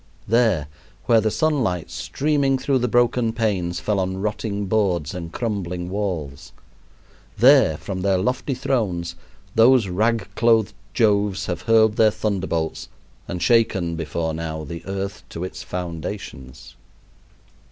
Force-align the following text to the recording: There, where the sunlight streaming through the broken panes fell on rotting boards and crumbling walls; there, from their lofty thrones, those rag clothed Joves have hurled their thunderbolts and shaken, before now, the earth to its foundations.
There, 0.27 0.65
where 1.05 1.21
the 1.21 1.29
sunlight 1.29 1.91
streaming 1.91 2.57
through 2.57 2.79
the 2.79 2.87
broken 2.87 3.33
panes 3.33 3.79
fell 3.79 3.99
on 3.99 4.17
rotting 4.17 4.65
boards 4.65 5.13
and 5.13 5.31
crumbling 5.31 5.91
walls; 5.91 6.53
there, 7.37 7.77
from 7.77 8.01
their 8.01 8.17
lofty 8.17 8.55
thrones, 8.55 9.13
those 9.53 9.89
rag 9.89 10.27
clothed 10.33 10.73
Joves 10.95 11.45
have 11.45 11.61
hurled 11.61 11.97
their 11.97 12.09
thunderbolts 12.09 12.89
and 13.27 13.43
shaken, 13.43 13.95
before 13.95 14.33
now, 14.33 14.63
the 14.63 14.83
earth 14.87 15.21
to 15.29 15.43
its 15.43 15.61
foundations. 15.61 16.75